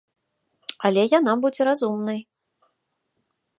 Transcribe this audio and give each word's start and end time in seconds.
Але 0.89 1.01
яна 1.19 1.33
будзе 1.45 1.61
разумнай. 1.71 2.19